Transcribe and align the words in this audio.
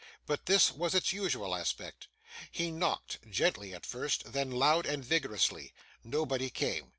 But 0.25 0.47
this 0.47 0.71
was 0.71 0.95
its 0.95 1.13
usual 1.13 1.55
aspect. 1.55 2.07
He 2.51 2.71
knocked 2.71 3.19
gently 3.29 3.71
at 3.75 3.85
first 3.85 4.33
then 4.33 4.49
loud 4.49 4.87
and 4.87 5.05
vigorously. 5.05 5.75
Nobody 6.03 6.49
came. 6.49 6.89